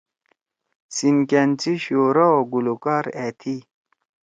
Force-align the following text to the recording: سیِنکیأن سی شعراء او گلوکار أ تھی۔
سیِنکیأن 0.95 1.49
سی 1.61 1.73
شعراء 1.83 2.31
او 2.35 2.41
گلوکار 2.53 3.05
أ 3.25 3.27
تھی۔ 3.39 3.57